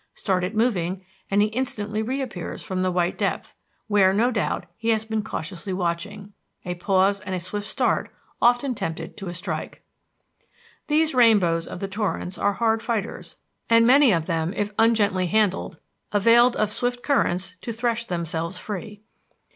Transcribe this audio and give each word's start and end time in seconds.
Start 0.15 0.43
it 0.43 0.55
moving 0.55 1.05
and 1.29 1.43
he 1.43 1.49
instantly 1.49 2.01
reappears 2.01 2.63
from 2.63 2.81
the 2.81 2.89
white 2.89 3.19
depth, 3.19 3.53
where, 3.85 4.11
no 4.13 4.31
doubt, 4.31 4.65
he 4.75 4.89
has 4.89 5.05
been 5.05 5.21
cautiously 5.23 5.73
watching. 5.73 6.33
A 6.65 6.73
pause 6.73 7.19
and 7.19 7.35
a 7.35 7.39
swift 7.39 7.67
start 7.67 8.09
often 8.41 8.73
tempted 8.73 9.15
to 9.17 9.27
a 9.27 9.33
strike. 9.35 9.83
These 10.87 11.13
rainbows 11.13 11.67
of 11.67 11.81
the 11.81 11.87
torrents 11.87 12.39
are 12.39 12.53
hard 12.53 12.81
fighters. 12.81 13.37
And 13.69 13.85
many 13.85 14.11
of 14.11 14.25
them, 14.25 14.55
if 14.55 14.75
ungently 14.77 15.27
handled, 15.27 15.79
availed 16.11 16.55
of 16.55 16.71
swift 16.71 17.03
currents 17.03 17.53
to 17.61 17.71
thresh 17.71 18.05
themselves 18.05 18.57
free. 18.57 19.03